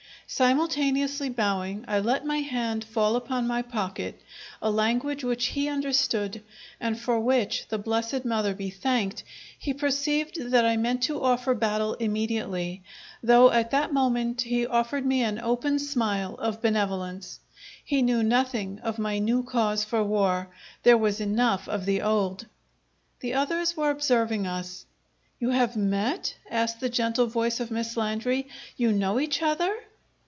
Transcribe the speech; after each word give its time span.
Simultaneously 0.33 1.27
bowing, 1.27 1.83
I 1.89 1.99
let 1.99 2.25
my 2.25 2.37
hand 2.37 2.85
fall 2.85 3.17
upon 3.17 3.47
my 3.49 3.61
pocket 3.61 4.21
a 4.61 4.71
language 4.71 5.25
which 5.25 5.47
he 5.47 5.67
understood, 5.67 6.41
and 6.79 6.97
for 6.97 7.19
which 7.19 7.67
(the 7.67 7.77
Blessed 7.77 8.23
Mother 8.23 8.53
be 8.53 8.69
thanked!) 8.69 9.25
he 9.59 9.73
perceived 9.73 10.39
that 10.51 10.63
I 10.65 10.77
meant 10.77 11.03
to 11.03 11.21
offer 11.21 11.53
battle 11.53 11.95
immediately, 11.95 12.81
though 13.21 13.51
at 13.51 13.71
that 13.71 13.91
moment 13.91 14.43
he 14.43 14.65
offered 14.65 15.05
me 15.05 15.21
an 15.21 15.37
open 15.37 15.77
smile 15.79 16.35
of 16.35 16.61
benevolence. 16.61 17.41
He 17.83 18.01
knew 18.01 18.23
nothing 18.23 18.79
of 18.83 18.97
my 18.97 19.19
new 19.19 19.43
cause 19.43 19.83
for 19.83 20.01
war; 20.01 20.47
there 20.83 20.97
was 20.97 21.19
enough 21.19 21.67
of 21.67 21.85
the 21.85 22.01
old! 22.01 22.47
The 23.19 23.33
others 23.33 23.75
were 23.75 23.91
observing 23.91 24.47
us. 24.47 24.85
"You 25.41 25.49
have 25.49 25.75
met?" 25.75 26.35
asked 26.49 26.79
the 26.79 26.87
gentle 26.87 27.27
voice 27.27 27.59
of 27.59 27.69
Miss 27.69 27.97
Landry. 27.97 28.47
"You 28.77 28.93
know 28.93 29.19
each 29.19 29.43
other?" 29.43 29.75